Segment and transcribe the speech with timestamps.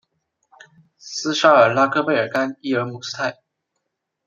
[0.97, 3.37] 斯沙尔拉克贝尔甘伊尔姆斯泰。